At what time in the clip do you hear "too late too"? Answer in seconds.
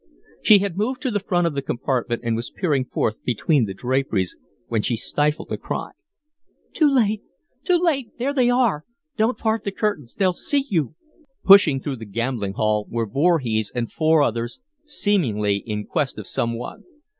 6.73-7.77